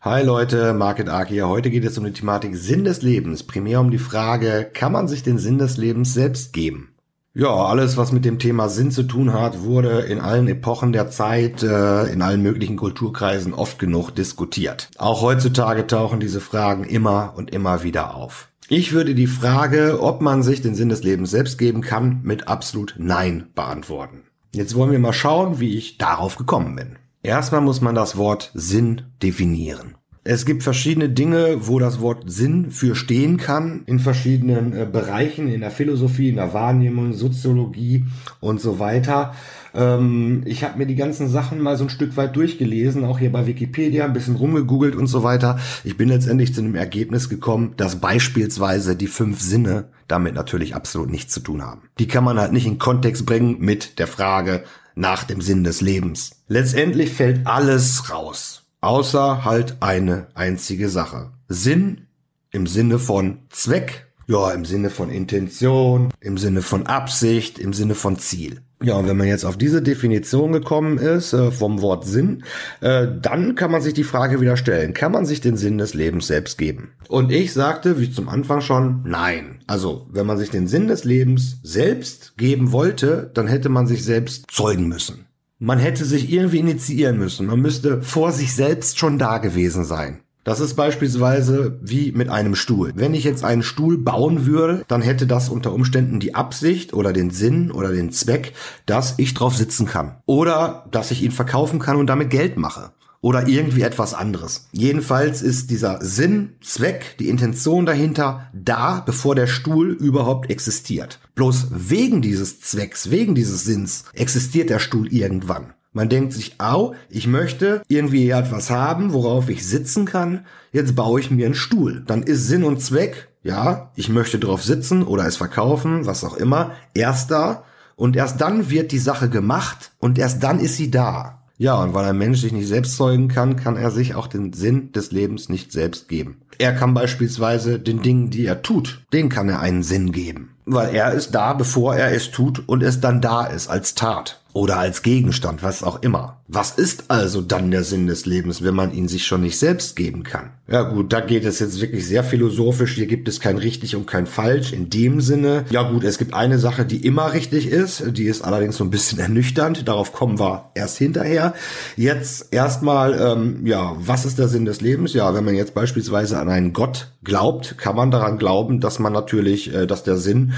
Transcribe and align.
Hi 0.00 0.22
Leute, 0.22 0.74
Market 0.74 1.08
Ark 1.08 1.28
hier. 1.28 1.48
Heute 1.48 1.70
geht 1.70 1.84
es 1.84 1.96
um 1.96 2.04
die 2.04 2.12
Thematik 2.12 2.56
Sinn 2.56 2.84
des 2.84 3.02
Lebens. 3.02 3.42
Primär 3.42 3.80
um 3.80 3.90
die 3.90 3.98
Frage, 3.98 4.70
kann 4.72 4.92
man 4.92 5.08
sich 5.08 5.22
den 5.22 5.38
Sinn 5.38 5.58
des 5.58 5.76
Lebens 5.76 6.14
selbst 6.14 6.52
geben? 6.52 6.94
Ja, 7.36 7.48
alles, 7.48 7.96
was 7.96 8.12
mit 8.12 8.24
dem 8.24 8.38
Thema 8.38 8.68
Sinn 8.68 8.92
zu 8.92 9.02
tun 9.02 9.32
hat, 9.32 9.62
wurde 9.62 10.02
in 10.02 10.20
allen 10.20 10.46
Epochen 10.46 10.92
der 10.92 11.10
Zeit, 11.10 11.64
äh, 11.64 12.04
in 12.04 12.22
allen 12.22 12.42
möglichen 12.42 12.76
Kulturkreisen 12.76 13.52
oft 13.52 13.80
genug 13.80 14.12
diskutiert. 14.12 14.88
Auch 14.98 15.20
heutzutage 15.20 15.86
tauchen 15.88 16.20
diese 16.20 16.40
Fragen 16.40 16.84
immer 16.84 17.32
und 17.36 17.50
immer 17.50 17.82
wieder 17.82 18.14
auf. 18.14 18.50
Ich 18.68 18.92
würde 18.92 19.16
die 19.16 19.26
Frage, 19.26 19.98
ob 20.00 20.20
man 20.20 20.44
sich 20.44 20.62
den 20.62 20.76
Sinn 20.76 20.90
des 20.90 21.02
Lebens 21.02 21.32
selbst 21.32 21.58
geben 21.58 21.80
kann, 21.80 22.20
mit 22.22 22.46
absolut 22.46 22.94
Nein 22.98 23.48
beantworten. 23.54 24.22
Jetzt 24.54 24.76
wollen 24.76 24.92
wir 24.92 25.00
mal 25.00 25.12
schauen, 25.12 25.58
wie 25.58 25.76
ich 25.76 25.98
darauf 25.98 26.36
gekommen 26.36 26.76
bin. 26.76 26.98
Erstmal 27.24 27.62
muss 27.62 27.80
man 27.80 27.94
das 27.94 28.18
Wort 28.18 28.50
Sinn 28.52 29.00
definieren. 29.22 29.94
Es 30.24 30.44
gibt 30.44 30.62
verschiedene 30.62 31.08
Dinge, 31.08 31.56
wo 31.66 31.78
das 31.78 32.00
Wort 32.00 32.24
Sinn 32.30 32.70
für 32.70 32.94
stehen 32.94 33.38
kann, 33.38 33.82
in 33.86 33.98
verschiedenen 33.98 34.74
äh, 34.74 34.86
Bereichen, 34.90 35.48
in 35.48 35.62
der 35.62 35.70
Philosophie, 35.70 36.28
in 36.28 36.36
der 36.36 36.52
Wahrnehmung, 36.52 37.14
Soziologie 37.14 38.04
und 38.40 38.60
so 38.60 38.78
weiter. 38.78 39.34
Ähm, 39.74 40.42
ich 40.44 40.64
habe 40.64 40.76
mir 40.76 40.86
die 40.86 40.96
ganzen 40.96 41.28
Sachen 41.28 41.60
mal 41.60 41.78
so 41.78 41.84
ein 41.84 41.90
Stück 41.90 42.14
weit 42.18 42.36
durchgelesen, 42.36 43.04
auch 43.04 43.18
hier 43.18 43.32
bei 43.32 43.46
Wikipedia, 43.46 44.04
ein 44.04 44.12
bisschen 44.12 44.36
rumgegoogelt 44.36 44.94
und 44.94 45.06
so 45.06 45.22
weiter. 45.22 45.58
Ich 45.82 45.96
bin 45.96 46.10
letztendlich 46.10 46.54
zu 46.54 46.60
dem 46.60 46.74
Ergebnis 46.74 47.30
gekommen, 47.30 47.72
dass 47.78 48.00
beispielsweise 48.00 48.96
die 48.96 49.06
fünf 49.06 49.40
Sinne 49.40 49.86
damit 50.08 50.34
natürlich 50.34 50.74
absolut 50.74 51.10
nichts 51.10 51.32
zu 51.32 51.40
tun 51.40 51.62
haben. 51.62 51.82
Die 51.98 52.08
kann 52.08 52.24
man 52.24 52.38
halt 52.38 52.52
nicht 52.52 52.66
in 52.66 52.78
Kontext 52.78 53.26
bringen 53.26 53.56
mit 53.60 53.98
der 53.98 54.06
Frage, 54.06 54.64
nach 54.94 55.24
dem 55.24 55.40
Sinn 55.40 55.64
des 55.64 55.80
Lebens. 55.80 56.42
Letztendlich 56.48 57.12
fällt 57.12 57.46
alles 57.46 58.10
raus, 58.10 58.64
außer 58.80 59.44
halt 59.44 59.78
eine 59.80 60.28
einzige 60.34 60.88
Sache. 60.88 61.30
Sinn 61.48 62.06
im 62.50 62.66
Sinne 62.66 62.98
von 62.98 63.38
Zweck, 63.50 64.06
ja, 64.26 64.52
im 64.52 64.64
Sinne 64.64 64.90
von 64.90 65.10
Intention, 65.10 66.10
im 66.20 66.38
Sinne 66.38 66.62
von 66.62 66.86
Absicht, 66.86 67.58
im 67.58 67.72
Sinne 67.72 67.94
von 67.94 68.18
Ziel. 68.18 68.62
Ja, 68.84 68.96
und 68.96 69.08
wenn 69.08 69.16
man 69.16 69.26
jetzt 69.26 69.46
auf 69.46 69.56
diese 69.56 69.80
Definition 69.80 70.52
gekommen 70.52 70.98
ist 70.98 71.32
äh, 71.32 71.50
vom 71.50 71.80
Wort 71.80 72.04
Sinn, 72.04 72.44
äh, 72.82 73.06
dann 73.20 73.54
kann 73.54 73.70
man 73.70 73.80
sich 73.80 73.94
die 73.94 74.04
Frage 74.04 74.42
wieder 74.42 74.58
stellen, 74.58 74.92
kann 74.92 75.10
man 75.10 75.24
sich 75.24 75.40
den 75.40 75.56
Sinn 75.56 75.78
des 75.78 75.94
Lebens 75.94 76.26
selbst 76.26 76.58
geben? 76.58 76.90
Und 77.08 77.32
ich 77.32 77.54
sagte, 77.54 77.98
wie 77.98 78.10
zum 78.10 78.28
Anfang 78.28 78.60
schon, 78.60 79.02
nein. 79.06 79.60
Also, 79.66 80.06
wenn 80.10 80.26
man 80.26 80.36
sich 80.36 80.50
den 80.50 80.66
Sinn 80.66 80.86
des 80.86 81.04
Lebens 81.04 81.60
selbst 81.62 82.36
geben 82.36 82.72
wollte, 82.72 83.30
dann 83.32 83.46
hätte 83.46 83.70
man 83.70 83.86
sich 83.86 84.04
selbst 84.04 84.44
zeugen 84.50 84.86
müssen. 84.86 85.24
Man 85.58 85.78
hätte 85.78 86.04
sich 86.04 86.30
irgendwie 86.30 86.58
initiieren 86.58 87.16
müssen. 87.16 87.46
Man 87.46 87.60
müsste 87.60 88.02
vor 88.02 88.32
sich 88.32 88.54
selbst 88.54 88.98
schon 88.98 89.18
da 89.18 89.38
gewesen 89.38 89.84
sein. 89.84 90.20
Das 90.44 90.60
ist 90.60 90.74
beispielsweise 90.74 91.78
wie 91.82 92.12
mit 92.12 92.28
einem 92.28 92.54
Stuhl. 92.54 92.92
Wenn 92.94 93.14
ich 93.14 93.24
jetzt 93.24 93.44
einen 93.44 93.62
Stuhl 93.62 93.96
bauen 93.96 94.44
würde, 94.44 94.84
dann 94.88 95.00
hätte 95.00 95.26
das 95.26 95.48
unter 95.48 95.72
Umständen 95.72 96.20
die 96.20 96.34
Absicht 96.34 96.92
oder 96.92 97.14
den 97.14 97.30
Sinn 97.30 97.70
oder 97.70 97.92
den 97.92 98.12
Zweck, 98.12 98.52
dass 98.84 99.14
ich 99.16 99.32
drauf 99.32 99.56
sitzen 99.56 99.86
kann. 99.86 100.16
Oder 100.26 100.84
dass 100.90 101.10
ich 101.10 101.22
ihn 101.22 101.32
verkaufen 101.32 101.78
kann 101.78 101.96
und 101.96 102.06
damit 102.06 102.28
Geld 102.28 102.58
mache. 102.58 102.92
Oder 103.22 103.48
irgendwie 103.48 103.80
etwas 103.80 104.12
anderes. 104.12 104.68
Jedenfalls 104.72 105.40
ist 105.40 105.70
dieser 105.70 106.04
Sinn, 106.04 106.56
Zweck, 106.60 107.16
die 107.18 107.30
Intention 107.30 107.86
dahinter 107.86 108.50
da, 108.52 109.00
bevor 109.00 109.34
der 109.34 109.46
Stuhl 109.46 109.92
überhaupt 109.92 110.50
existiert. 110.50 111.20
Bloß 111.34 111.68
wegen 111.70 112.20
dieses 112.20 112.60
Zwecks, 112.60 113.10
wegen 113.10 113.34
dieses 113.34 113.64
Sinns 113.64 114.04
existiert 114.12 114.68
der 114.68 114.78
Stuhl 114.78 115.10
irgendwann. 115.10 115.72
Man 115.94 116.08
denkt 116.08 116.32
sich, 116.32 116.56
au, 116.58 116.94
ich 117.08 117.28
möchte 117.28 117.82
irgendwie 117.86 118.28
etwas 118.28 118.68
haben, 118.68 119.12
worauf 119.12 119.48
ich 119.48 119.64
sitzen 119.64 120.06
kann. 120.06 120.44
Jetzt 120.72 120.96
baue 120.96 121.20
ich 121.20 121.30
mir 121.30 121.46
einen 121.46 121.54
Stuhl. 121.54 122.02
Dann 122.04 122.24
ist 122.24 122.48
Sinn 122.48 122.64
und 122.64 122.82
Zweck, 122.82 123.28
ja, 123.44 123.92
ich 123.94 124.08
möchte 124.08 124.40
drauf 124.40 124.64
sitzen 124.64 125.04
oder 125.04 125.24
es 125.24 125.36
verkaufen, 125.36 126.04
was 126.04 126.24
auch 126.24 126.36
immer, 126.36 126.72
erst 126.94 127.30
da. 127.30 127.62
Und 127.94 128.16
erst 128.16 128.40
dann 128.40 128.70
wird 128.70 128.90
die 128.90 128.98
Sache 128.98 129.28
gemacht 129.28 129.92
und 130.00 130.18
erst 130.18 130.42
dann 130.42 130.58
ist 130.58 130.76
sie 130.76 130.90
da. 130.90 131.42
Ja, 131.58 131.80
und 131.80 131.94
weil 131.94 132.06
ein 132.06 132.18
Mensch 132.18 132.40
sich 132.40 132.50
nicht 132.50 132.66
selbst 132.66 132.96
zeugen 132.96 133.28
kann, 133.28 133.54
kann 133.54 133.76
er 133.76 133.92
sich 133.92 134.16
auch 134.16 134.26
den 134.26 134.52
Sinn 134.52 134.90
des 134.90 135.12
Lebens 135.12 135.48
nicht 135.48 135.70
selbst 135.70 136.08
geben. 136.08 136.40
Er 136.58 136.72
kann 136.72 136.92
beispielsweise 136.94 137.78
den 137.78 138.02
Dingen, 138.02 138.30
die 138.30 138.46
er 138.46 138.62
tut, 138.62 139.04
den 139.12 139.28
kann 139.28 139.48
er 139.48 139.60
einen 139.60 139.84
Sinn 139.84 140.10
geben. 140.10 140.56
Weil 140.64 140.92
er 140.92 141.12
ist 141.12 141.36
da, 141.36 141.52
bevor 141.52 141.94
er 141.94 142.12
es 142.12 142.32
tut 142.32 142.68
und 142.68 142.82
es 142.82 142.98
dann 142.98 143.20
da 143.20 143.44
ist 143.44 143.68
als 143.68 143.94
Tat 143.94 144.40
oder 144.54 144.78
als 144.78 145.02
Gegenstand, 145.02 145.64
was 145.64 145.82
auch 145.82 146.00
immer. 146.02 146.38
Was 146.46 146.70
ist 146.70 147.06
also 147.08 147.40
dann 147.40 147.72
der 147.72 147.82
Sinn 147.82 148.06
des 148.06 148.24
Lebens, 148.24 148.62
wenn 148.62 148.74
man 148.74 148.94
ihn 148.94 149.08
sich 149.08 149.26
schon 149.26 149.40
nicht 149.40 149.58
selbst 149.58 149.96
geben 149.96 150.22
kann? 150.22 150.50
Ja 150.68 150.82
gut, 150.82 151.12
da 151.12 151.20
geht 151.20 151.44
es 151.44 151.58
jetzt 151.58 151.80
wirklich 151.80 152.06
sehr 152.06 152.22
philosophisch. 152.22 152.94
Hier 152.94 153.08
gibt 153.08 153.26
es 153.26 153.40
kein 153.40 153.58
richtig 153.58 153.96
und 153.96 154.06
kein 154.06 154.26
falsch 154.26 154.72
in 154.72 154.90
dem 154.90 155.20
Sinne. 155.20 155.64
Ja 155.70 155.82
gut, 155.82 156.04
es 156.04 156.18
gibt 156.18 156.34
eine 156.34 156.60
Sache, 156.60 156.84
die 156.84 157.04
immer 157.04 157.32
richtig 157.32 157.66
ist. 157.66 158.16
Die 158.16 158.26
ist 158.26 158.42
allerdings 158.42 158.76
so 158.76 158.84
ein 158.84 158.90
bisschen 158.90 159.18
ernüchternd. 159.18 159.88
Darauf 159.88 160.12
kommen 160.12 160.38
wir 160.38 160.70
erst 160.74 160.98
hinterher. 160.98 161.54
Jetzt 161.96 162.52
erstmal, 162.52 163.20
ähm, 163.20 163.66
ja, 163.66 163.96
was 163.98 164.24
ist 164.24 164.38
der 164.38 164.46
Sinn 164.46 164.66
des 164.66 164.80
Lebens? 164.80 165.14
Ja, 165.14 165.34
wenn 165.34 165.44
man 165.44 165.56
jetzt 165.56 165.74
beispielsweise 165.74 166.38
an 166.38 166.48
einen 166.48 166.72
Gott 166.72 167.10
glaubt, 167.24 167.76
kann 167.76 167.96
man 167.96 168.12
daran 168.12 168.38
glauben, 168.38 168.78
dass 168.78 169.00
man 169.00 169.12
natürlich, 169.12 169.74
äh, 169.74 169.88
dass 169.88 170.04
der 170.04 170.16
Sinn 170.16 170.52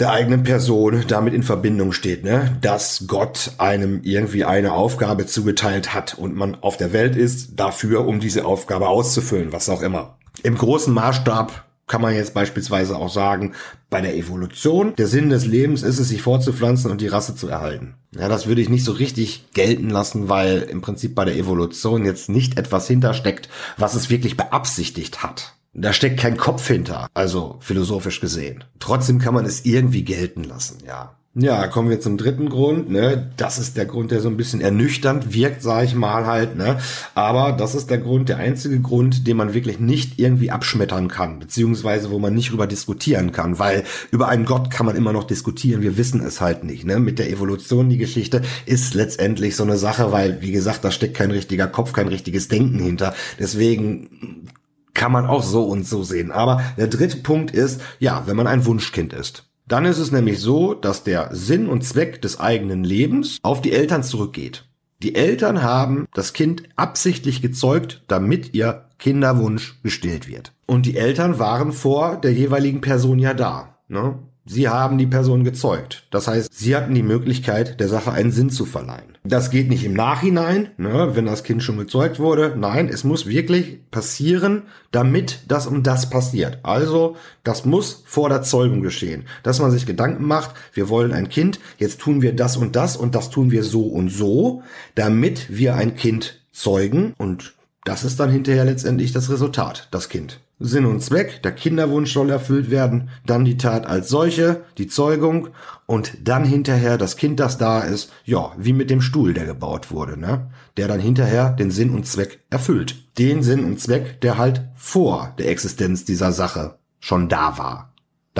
der 0.00 0.10
eigenen 0.10 0.42
Person 0.42 1.04
damit 1.08 1.34
in 1.34 1.42
Verbindung 1.42 1.92
steht, 1.92 2.24
ne? 2.24 2.56
dass 2.62 3.04
Gott 3.06 3.52
einem 3.58 4.00
irgendwie 4.02 4.44
eine 4.44 4.72
Aufgabe 4.72 5.26
zugeteilt 5.26 5.94
hat 5.94 6.14
und 6.14 6.34
man 6.34 6.56
auf 6.62 6.76
der 6.76 6.92
Welt 6.92 7.16
ist 7.16 7.52
dafür, 7.56 8.06
um 8.06 8.18
diese 8.18 8.46
Aufgabe 8.46 8.88
auszufüllen, 8.88 9.52
was 9.52 9.68
auch 9.68 9.82
immer. 9.82 10.16
Im 10.42 10.56
großen 10.56 10.92
Maßstab 10.92 11.64
kann 11.86 12.00
man 12.00 12.14
jetzt 12.14 12.34
beispielsweise 12.34 12.96
auch 12.96 13.10
sagen, 13.10 13.52
bei 13.90 14.00
der 14.00 14.16
Evolution, 14.16 14.94
der 14.96 15.08
Sinn 15.08 15.28
des 15.28 15.44
Lebens 15.44 15.82
ist 15.82 15.98
es, 15.98 16.08
sich 16.08 16.22
fortzupflanzen 16.22 16.88
und 16.90 17.00
die 17.00 17.08
Rasse 17.08 17.34
zu 17.34 17.48
erhalten. 17.48 17.94
Ja, 18.16 18.28
das 18.28 18.46
würde 18.46 18.62
ich 18.62 18.68
nicht 18.68 18.84
so 18.84 18.92
richtig 18.92 19.50
gelten 19.52 19.90
lassen, 19.90 20.28
weil 20.28 20.62
im 20.62 20.82
Prinzip 20.82 21.16
bei 21.16 21.24
der 21.24 21.36
Evolution 21.36 22.04
jetzt 22.04 22.28
nicht 22.28 22.58
etwas 22.58 22.86
hintersteckt, 22.86 23.48
was 23.76 23.94
es 23.94 24.08
wirklich 24.08 24.36
beabsichtigt 24.36 25.24
hat. 25.24 25.54
Da 25.72 25.92
steckt 25.92 26.18
kein 26.18 26.36
Kopf 26.36 26.66
hinter, 26.66 27.08
also 27.14 27.56
philosophisch 27.60 28.20
gesehen. 28.20 28.64
Trotzdem 28.80 29.20
kann 29.20 29.34
man 29.34 29.46
es 29.46 29.64
irgendwie 29.64 30.02
gelten 30.02 30.42
lassen, 30.42 30.78
ja. 30.84 31.14
Ja, 31.36 31.68
kommen 31.68 31.90
wir 31.90 32.00
zum 32.00 32.18
dritten 32.18 32.48
Grund, 32.48 32.90
ne? 32.90 33.30
Das 33.36 33.60
ist 33.60 33.76
der 33.76 33.86
Grund, 33.86 34.10
der 34.10 34.20
so 34.20 34.28
ein 34.28 34.36
bisschen 34.36 34.60
ernüchternd 34.60 35.32
wirkt, 35.32 35.62
sage 35.62 35.86
ich 35.86 35.94
mal 35.94 36.26
halt, 36.26 36.56
ne? 36.56 36.78
Aber 37.14 37.52
das 37.52 37.76
ist 37.76 37.88
der 37.88 37.98
Grund, 37.98 38.28
der 38.28 38.38
einzige 38.38 38.80
Grund, 38.80 39.28
den 39.28 39.36
man 39.36 39.54
wirklich 39.54 39.78
nicht 39.78 40.18
irgendwie 40.18 40.50
abschmettern 40.50 41.06
kann, 41.06 41.38
beziehungsweise 41.38 42.10
wo 42.10 42.18
man 42.18 42.34
nicht 42.34 42.50
drüber 42.50 42.66
diskutieren 42.66 43.30
kann, 43.30 43.60
weil 43.60 43.84
über 44.10 44.26
einen 44.26 44.44
Gott 44.44 44.72
kann 44.72 44.86
man 44.86 44.96
immer 44.96 45.12
noch 45.12 45.22
diskutieren, 45.22 45.82
wir 45.82 45.96
wissen 45.96 46.20
es 46.20 46.40
halt 46.40 46.64
nicht, 46.64 46.84
ne? 46.84 46.98
Mit 46.98 47.20
der 47.20 47.30
Evolution, 47.30 47.88
die 47.88 47.98
Geschichte 47.98 48.42
ist 48.66 48.94
letztendlich 48.94 49.54
so 49.54 49.62
eine 49.62 49.78
Sache, 49.78 50.10
weil, 50.10 50.42
wie 50.42 50.50
gesagt, 50.50 50.84
da 50.84 50.90
steckt 50.90 51.16
kein 51.16 51.30
richtiger 51.30 51.68
Kopf, 51.68 51.92
kein 51.92 52.08
richtiges 52.08 52.48
Denken 52.48 52.80
hinter. 52.80 53.14
Deswegen 53.38 54.48
kann 55.00 55.12
man 55.12 55.24
auch 55.24 55.42
so 55.42 55.64
und 55.64 55.86
so 55.86 56.02
sehen. 56.02 56.30
Aber 56.30 56.62
der 56.76 56.86
dritte 56.86 57.16
Punkt 57.16 57.52
ist, 57.52 57.80
ja, 58.00 58.24
wenn 58.26 58.36
man 58.36 58.46
ein 58.46 58.66
Wunschkind 58.66 59.14
ist. 59.14 59.46
Dann 59.66 59.86
ist 59.86 59.96
es 59.96 60.12
nämlich 60.12 60.40
so, 60.40 60.74
dass 60.74 61.04
der 61.04 61.30
Sinn 61.32 61.68
und 61.68 61.86
Zweck 61.86 62.20
des 62.20 62.38
eigenen 62.38 62.84
Lebens 62.84 63.38
auf 63.40 63.62
die 63.62 63.72
Eltern 63.72 64.02
zurückgeht. 64.02 64.66
Die 65.02 65.14
Eltern 65.14 65.62
haben 65.62 66.06
das 66.12 66.34
Kind 66.34 66.64
absichtlich 66.76 67.40
gezeugt, 67.40 68.02
damit 68.08 68.52
ihr 68.52 68.90
Kinderwunsch 68.98 69.80
gestillt 69.82 70.28
wird. 70.28 70.52
Und 70.66 70.84
die 70.84 70.98
Eltern 70.98 71.38
waren 71.38 71.72
vor 71.72 72.18
der 72.20 72.34
jeweiligen 72.34 72.82
Person 72.82 73.18
ja 73.18 73.32
da. 73.32 73.78
Ne? 73.88 74.18
Sie 74.46 74.68
haben 74.68 74.98
die 74.98 75.06
Person 75.06 75.44
gezeugt. 75.44 76.06
Das 76.10 76.26
heißt, 76.26 76.52
sie 76.52 76.74
hatten 76.74 76.94
die 76.94 77.02
Möglichkeit, 77.02 77.78
der 77.78 77.88
Sache 77.88 78.12
einen 78.12 78.32
Sinn 78.32 78.50
zu 78.50 78.64
verleihen. 78.64 79.16
Das 79.22 79.50
geht 79.50 79.68
nicht 79.68 79.84
im 79.84 79.92
Nachhinein, 79.92 80.70
ne, 80.78 81.10
wenn 81.14 81.26
das 81.26 81.44
Kind 81.44 81.62
schon 81.62 81.76
gezeugt 81.76 82.18
wurde. 82.18 82.54
Nein, 82.56 82.88
es 82.88 83.04
muss 83.04 83.26
wirklich 83.26 83.90
passieren, 83.90 84.62
damit 84.92 85.40
das 85.46 85.66
und 85.66 85.86
das 85.86 86.08
passiert. 86.08 86.58
Also, 86.62 87.16
das 87.44 87.66
muss 87.66 88.02
vor 88.06 88.30
der 88.30 88.42
Zeugung 88.42 88.80
geschehen. 88.80 89.24
Dass 89.42 89.60
man 89.60 89.70
sich 89.70 89.84
Gedanken 89.84 90.24
macht, 90.24 90.54
wir 90.72 90.88
wollen 90.88 91.12
ein 91.12 91.28
Kind, 91.28 91.60
jetzt 91.78 92.00
tun 92.00 92.22
wir 92.22 92.34
das 92.34 92.56
und 92.56 92.76
das 92.76 92.96
und 92.96 93.14
das 93.14 93.28
tun 93.28 93.50
wir 93.50 93.62
so 93.62 93.82
und 93.82 94.08
so, 94.08 94.62
damit 94.94 95.46
wir 95.50 95.74
ein 95.74 95.96
Kind 95.96 96.40
zeugen 96.50 97.12
und 97.18 97.54
das 97.84 98.04
ist 98.04 98.20
dann 98.20 98.30
hinterher 98.30 98.64
letztendlich 98.64 99.12
das 99.12 99.30
Resultat, 99.30 99.88
das 99.90 100.08
Kind. 100.08 100.40
Sinn 100.62 100.84
und 100.84 101.02
Zweck, 101.02 101.42
der 101.42 101.52
Kinderwunsch 101.52 102.12
soll 102.12 102.28
erfüllt 102.28 102.70
werden, 102.70 103.08
dann 103.24 103.46
die 103.46 103.56
Tat 103.56 103.86
als 103.86 104.10
solche, 104.10 104.60
die 104.76 104.88
Zeugung 104.88 105.48
und 105.86 106.18
dann 106.22 106.44
hinterher 106.44 106.98
das 106.98 107.16
Kind, 107.16 107.40
das 107.40 107.56
da 107.56 107.80
ist, 107.80 108.12
ja, 108.26 108.52
wie 108.58 108.74
mit 108.74 108.90
dem 108.90 109.00
Stuhl, 109.00 109.32
der 109.32 109.46
gebaut 109.46 109.90
wurde, 109.90 110.20
ne? 110.20 110.50
Der 110.76 110.86
dann 110.86 111.00
hinterher 111.00 111.50
den 111.50 111.70
Sinn 111.70 111.90
und 111.90 112.06
Zweck 112.06 112.40
erfüllt. 112.50 113.18
Den 113.18 113.42
Sinn 113.42 113.64
und 113.64 113.80
Zweck, 113.80 114.20
der 114.20 114.36
halt 114.36 114.68
vor 114.74 115.34
der 115.38 115.48
Existenz 115.48 116.04
dieser 116.04 116.32
Sache 116.32 116.78
schon 117.00 117.30
da 117.30 117.56
war. 117.56 117.89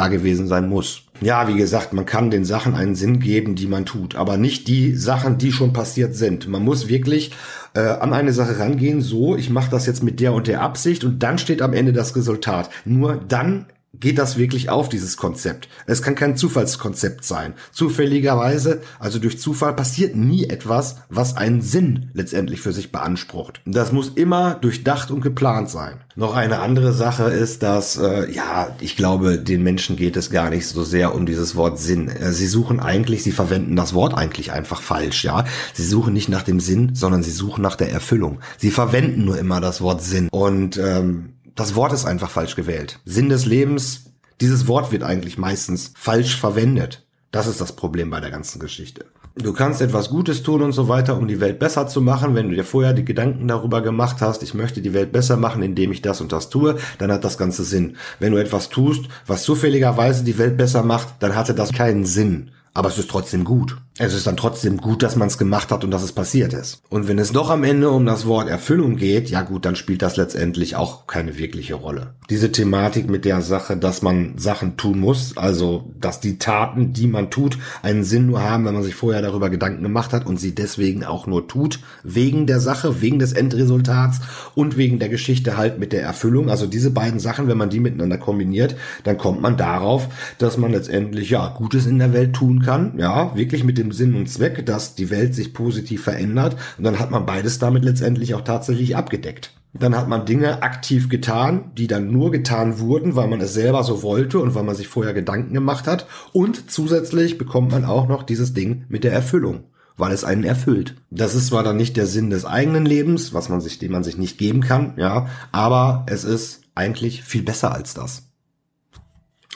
Da 0.01 0.09
gewesen 0.09 0.49
sein 0.49 0.67
muss. 0.67 1.03
Ja, 1.21 1.47
wie 1.47 1.57
gesagt, 1.57 1.93
man 1.93 2.07
kann 2.07 2.31
den 2.31 2.47
Sachen 2.47 2.75
einen 2.75 2.95
Sinn 2.95 3.21
geben, 3.21 3.55
die 3.55 3.67
man 3.67 3.85
tut, 3.85 4.15
aber 4.15 4.39
nicht 4.39 4.67
die 4.67 4.97
Sachen, 4.97 5.37
die 5.37 5.53
schon 5.53 5.75
passiert 5.75 6.15
sind. 6.15 6.49
Man 6.49 6.65
muss 6.65 6.89
wirklich 6.89 7.33
äh, 7.75 7.81
an 7.81 8.15
eine 8.15 8.33
Sache 8.33 8.59
rangehen, 8.59 9.03
so, 9.03 9.37
ich 9.37 9.51
mache 9.51 9.71
das 9.71 9.85
jetzt 9.85 10.03
mit 10.03 10.19
der 10.19 10.33
und 10.33 10.47
der 10.47 10.63
Absicht 10.63 11.05
und 11.05 11.23
dann 11.23 11.37
steht 11.37 11.61
am 11.61 11.75
Ende 11.75 11.93
das 11.93 12.17
Resultat. 12.17 12.71
Nur 12.87 13.21
dann 13.29 13.67
geht 14.01 14.19
das 14.19 14.37
wirklich 14.37 14.71
auf, 14.71 14.89
dieses 14.89 15.17
Konzept. 15.17 15.69
Es 15.87 16.03
kann 16.03 16.15
kein 16.15 16.37
Zufallskonzept 16.37 17.25
sein. 17.25 17.55
Zufälligerweise, 17.71 18.81
also 18.99 19.19
durch 19.19 19.39
Zufall, 19.39 19.75
passiert 19.75 20.17
nie 20.17 20.45
etwas, 20.45 20.97
was 21.09 21.37
einen 21.37 21.61
Sinn 21.61 22.11
letztendlich 22.15 22.61
für 22.61 22.73
sich 22.73 22.91
beansprucht. 22.91 23.61
Das 23.67 23.93
muss 23.93 24.09
immer 24.09 24.55
durchdacht 24.55 25.11
und 25.11 25.21
geplant 25.21 25.71
sein. 25.71 26.01
Noch 26.17 26.35
eine 26.35 26.59
andere 26.59 26.93
Sache 26.93 27.25
ist, 27.25 27.63
dass, 27.63 27.97
äh, 27.97 28.31
ja, 28.31 28.77
ich 28.81 28.97
glaube, 28.97 29.39
den 29.39 29.63
Menschen 29.63 29.97
geht 29.97 30.17
es 30.17 30.31
gar 30.31 30.51
nicht 30.51 30.67
so 30.67 30.83
sehr 30.83 31.15
um 31.15 31.25
dieses 31.25 31.55
Wort 31.57 31.79
Sinn. 31.79 32.09
Äh, 32.09 32.33
sie 32.33 32.47
suchen 32.47 32.81
eigentlich, 32.81 33.23
sie 33.23 33.33
verwenden 33.33 33.77
das 33.77 33.95
Wort 33.95 34.15
eigentlich 34.15 34.53
einfach 34.53 34.83
falsch, 34.83 35.25
ja. 35.25 35.45
Sie 35.73 35.85
suchen 35.85 36.13
nicht 36.13 36.29
nach 36.29 36.43
dem 36.43 36.61
Sinn, 36.61 36.95
sondern 36.95 37.23
sie 37.23 37.31
suchen 37.31 37.63
nach 37.63 37.77
der 37.77 37.93
Erfüllung. 37.93 38.41
Sie 38.59 38.71
verwenden 38.71 39.25
nur 39.25 39.39
immer 39.39 39.61
das 39.61 39.81
Wort 39.81 40.03
Sinn. 40.03 40.29
Und 40.31 40.77
ähm, 40.79 41.35
das 41.55 41.75
Wort 41.75 41.93
ist 41.93 42.05
einfach 42.05 42.31
falsch 42.31 42.57
gewählt. 42.57 43.01
Sinn 43.05 43.29
des 43.29 43.47
Lebens, 43.47 44.13
dieses 44.41 44.67
Wort 44.67 44.93
wird 44.93 45.03
eigentlich 45.03 45.39
meistens 45.39 45.93
falsch 45.97 46.37
verwendet. 46.37 47.07
Das 47.31 47.47
ist 47.47 47.61
das 47.61 47.77
Problem 47.77 48.11
bei 48.11 48.21
der 48.21 48.31
ganzen 48.31 48.59
Geschichte. 48.59 49.07
Du 49.37 49.53
kannst 49.53 49.81
etwas 49.81 50.11
Gutes 50.11 50.43
tun 50.43 50.61
und 50.61 50.73
so 50.73 50.89
weiter, 50.89 51.17
um 51.17 51.29
die 51.29 51.41
Welt 51.41 51.61
besser 51.61 51.87
zu 51.87 52.01
machen. 52.01 52.35
Wenn 52.35 52.51
du 52.51 52.57
dir 52.57 52.65
vorher 52.65 52.93
die 52.93 53.05
Gedanken 53.05 53.47
darüber 53.47 53.81
gemacht 53.81 54.17
hast, 54.21 54.43
ich 54.43 54.55
möchte 54.55 54.83
die 54.83 54.93
Welt 54.93 55.13
besser 55.13 55.37
machen, 55.37 55.63
indem 55.63 55.93
ich 55.93 56.03
das 56.03 56.21
und 56.21 56.33
das 56.33 56.51
tue, 56.51 56.77
dann 56.99 57.13
hat 57.13 57.23
das 57.23 57.39
Ganze 57.39 57.63
Sinn. 57.63 57.97
Wenn 58.19 58.33
du 58.33 58.39
etwas 58.39 58.71
tust, 58.71 59.05
was 59.27 59.45
zufälligerweise 59.45 60.25
die 60.25 60.37
Welt 60.39 60.57
besser 60.57 60.83
macht, 60.83 61.15
dann 61.21 61.37
hatte 61.37 61.55
das 61.55 61.73
keinen 61.73 62.05
Sinn. 62.05 62.51
Aber 62.75 62.89
es 62.89 62.99
ist 62.99 63.11
trotzdem 63.11 63.45
gut. 63.45 63.77
Es 64.03 64.15
ist 64.15 64.27
dann 64.27 64.39
trotzdem 64.39 64.79
gut, 64.79 65.03
dass 65.03 65.15
man 65.15 65.29
es 65.29 65.37
gemacht 65.37 65.71
hat 65.71 65.85
und 65.85 65.91
dass 65.91 66.03
es 66.03 66.13
passiert 66.13 66.55
ist. 66.55 66.81
Und 66.89 67.07
wenn 67.07 67.19
es 67.19 67.33
doch 67.33 67.51
am 67.51 67.65
Ende 67.65 67.91
um 67.91 68.07
das 68.07 68.25
Wort 68.25 68.49
Erfüllung 68.49 68.97
geht, 68.97 69.29
ja 69.29 69.43
gut, 69.43 69.67
dann 69.67 69.77
spielt 69.77 70.01
das 70.01 70.17
letztendlich 70.17 70.75
auch 70.75 71.07
keine 71.07 71.37
wirkliche 71.37 71.75
Rolle. 71.75 72.15
Diese 72.31 72.51
Thematik 72.51 73.11
mit 73.11 73.27
der 73.27 73.43
Sache, 73.43 73.77
dass 73.77 74.01
man 74.01 74.39
Sachen 74.39 74.79
tun 74.79 75.01
muss, 75.01 75.37
also 75.37 75.93
dass 76.01 76.19
die 76.19 76.39
Taten, 76.39 76.95
die 76.95 77.09
man 77.09 77.29
tut, 77.29 77.59
einen 77.83 78.03
Sinn 78.03 78.25
nur 78.25 78.43
haben, 78.43 78.65
wenn 78.65 78.73
man 78.73 78.85
sich 78.85 78.95
vorher 78.95 79.21
darüber 79.21 79.51
Gedanken 79.51 79.83
gemacht 79.83 80.15
hat 80.15 80.25
und 80.25 80.39
sie 80.39 80.55
deswegen 80.55 81.05
auch 81.05 81.27
nur 81.27 81.47
tut, 81.47 81.81
wegen 82.03 82.47
der 82.47 82.61
Sache, 82.61 83.03
wegen 83.03 83.19
des 83.19 83.35
Endresultats 83.35 84.21
und 84.55 84.79
wegen 84.79 84.99
der 84.99 85.11
Geschichte 85.11 85.59
halt 85.59 85.79
mit 85.79 85.93
der 85.93 86.01
Erfüllung. 86.01 86.49
Also 86.49 86.65
diese 86.65 86.91
beiden 86.91 87.21
Sachen, 87.21 87.49
wenn 87.49 87.59
man 87.59 87.69
die 87.69 87.81
miteinander 87.81 88.17
kombiniert, 88.17 88.77
dann 89.05 89.19
kommt 89.19 89.43
man 89.43 89.59
darauf, 89.59 90.09
dass 90.39 90.57
man 90.57 90.73
letztendlich 90.73 91.29
ja 91.29 91.49
Gutes 91.55 91.85
in 91.85 91.99
der 91.99 92.15
Welt 92.15 92.33
tun 92.33 92.63
kann, 92.63 92.95
ja, 92.97 93.37
wirklich 93.37 93.63
mit 93.63 93.77
dem 93.91 93.93
Sinn 93.93 94.15
und 94.15 94.29
Zweck, 94.29 94.65
dass 94.67 94.95
die 94.95 95.11
Welt 95.11 95.35
sich 95.35 95.53
positiv 95.53 96.05
verändert 96.05 96.57
und 96.79 96.85
dann 96.85 96.99
hat 96.99 97.11
man 97.11 97.27
beides 97.27 97.59
damit 97.59 97.85
letztendlich 97.85 98.35
auch 98.35 98.43
tatsächlich 98.43 98.97
abgedeckt. 98.97 99.53
Dann 99.73 99.97
hat 99.97 100.09
man 100.09 100.27
Dinge 100.27 100.63
aktiv 100.63 101.09
getan, 101.09 101.71
die 101.77 101.87
dann 101.87 102.11
nur 102.11 102.33
getan 102.33 102.81
wurden, 102.81 103.15
weil 103.15 103.29
man 103.29 103.41
es 103.41 103.55
selber 103.55 103.85
so 103.85 104.03
wollte 104.03 104.41
und 104.41 104.55
weil 104.55 104.65
man 104.65 104.75
sich 104.75 104.89
vorher 104.89 105.15
Gedanken 105.15 105.55
gemacht 105.55 105.87
hat. 105.87 106.07
Und 106.33 106.71
zusätzlich 106.71 107.39
bekommt 107.39 107.71
man 107.71 107.85
auch 107.85 108.09
noch 108.09 108.25
dieses 108.25 108.53
Ding 108.53 108.85
mit 108.89 109.05
der 109.05 109.13
Erfüllung, 109.13 109.65
weil 109.97 110.13
es 110.13 110.25
einen 110.25 110.43
erfüllt. 110.43 110.97
Das 111.11 111.37
ist 111.37 111.49
zwar 111.49 111.63
dann 111.63 111.77
nicht 111.77 111.97
der 111.97 112.07
Sinn 112.07 112.31
des 112.31 112.45
eigenen 112.45 112.85
Lebens, 112.85 113.33
was 113.33 113.49
man 113.49 113.61
sich, 113.61 113.79
den 113.79 113.93
man 113.93 114.03
sich 114.03 114.19
nicht 114.19 114.39
geben 114.39 114.61
kann, 114.61 114.95
ja, 114.97 115.29
aber 115.53 116.05
es 116.09 116.25
ist 116.25 116.63
eigentlich 116.75 117.23
viel 117.23 117.43
besser 117.43 117.73
als 117.73 117.95
das. 117.95 118.30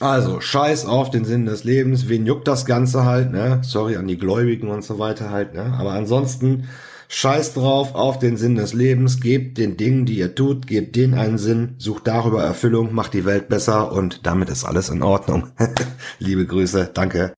Also, 0.00 0.40
scheiß 0.40 0.86
auf 0.86 1.10
den 1.10 1.24
Sinn 1.24 1.46
des 1.46 1.62
Lebens, 1.62 2.08
wen 2.08 2.26
juckt 2.26 2.48
das 2.48 2.66
Ganze 2.66 3.04
halt, 3.04 3.30
ne? 3.30 3.60
Sorry 3.62 3.96
an 3.96 4.08
die 4.08 4.18
Gläubigen 4.18 4.68
und 4.68 4.82
so 4.82 4.98
weiter 4.98 5.30
halt, 5.30 5.54
ne? 5.54 5.72
Aber 5.78 5.92
ansonsten, 5.92 6.68
scheiß 7.08 7.54
drauf 7.54 7.94
auf 7.94 8.18
den 8.18 8.36
Sinn 8.36 8.56
des 8.56 8.72
Lebens, 8.72 9.20
gebt 9.20 9.56
den 9.56 9.76
Dingen, 9.76 10.04
die 10.04 10.18
ihr 10.18 10.34
tut, 10.34 10.66
gebt 10.66 10.96
denen 10.96 11.14
einen 11.14 11.38
Sinn, 11.38 11.76
sucht 11.78 12.08
darüber 12.08 12.42
Erfüllung, 12.42 12.92
macht 12.92 13.14
die 13.14 13.24
Welt 13.24 13.48
besser 13.48 13.92
und 13.92 14.26
damit 14.26 14.50
ist 14.50 14.64
alles 14.64 14.88
in 14.88 15.02
Ordnung. 15.02 15.52
Liebe 16.18 16.44
Grüße, 16.44 16.90
danke. 16.92 17.34